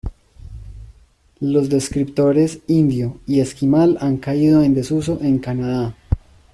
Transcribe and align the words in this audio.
Los 1.41 1.69
descriptores 1.69 2.61
"indio" 2.65 3.19
y 3.27 3.39
"esquimal" 3.39 3.99
han 4.01 4.17
caído 4.17 4.63
en 4.63 4.73
desuso 4.73 5.19
en 5.21 5.37
Canadá. 5.37 5.95